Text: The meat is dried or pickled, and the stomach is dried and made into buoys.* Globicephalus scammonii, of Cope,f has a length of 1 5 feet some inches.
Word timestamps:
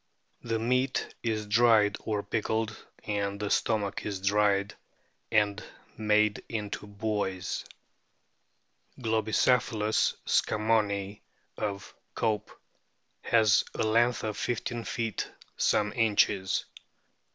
The 0.41 0.57
meat 0.57 1.13
is 1.21 1.45
dried 1.45 1.95
or 1.99 2.23
pickled, 2.23 2.75
and 3.03 3.39
the 3.39 3.51
stomach 3.51 4.03
is 4.03 4.19
dried 4.19 4.73
and 5.31 5.63
made 5.95 6.43
into 6.49 6.87
buoys.* 6.87 7.63
Globicephalus 8.99 10.15
scammonii, 10.25 11.21
of 11.55 11.93
Cope,f 12.15 12.57
has 13.31 13.63
a 13.75 13.83
length 13.83 14.23
of 14.23 14.39
1 14.43 14.83
5 14.85 14.87
feet 14.87 15.31
some 15.55 15.93
inches. 15.93 16.65